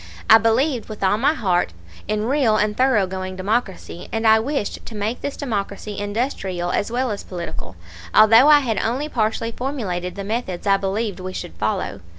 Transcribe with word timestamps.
I 0.31 0.39
believed 0.39 0.89
with 0.89 1.03
all 1.03 1.19
my 1.19 1.35
heart 1.35 1.73
in 2.07 2.25
real 2.25 2.57
and 2.57 2.75
thoroughgoing 2.75 3.35
democracy, 3.35 4.07
and 4.11 4.25
I 4.25 4.39
wished 4.39 4.83
to 4.87 4.95
make 4.95 5.21
this 5.21 5.37
democracy 5.37 5.99
industrial 5.99 6.71
as 6.71 6.91
well 6.91 7.11
as 7.11 7.23
political, 7.23 7.75
although 8.11 8.47
I 8.47 8.61
had 8.61 8.79
only 8.79 9.09
partially 9.09 9.51
formulated 9.51 10.15
the 10.15 10.23
methods 10.23 10.65
I 10.65 10.77
believed 10.77 11.19
we 11.19 11.33
should 11.33 11.53
follow. 11.53 11.99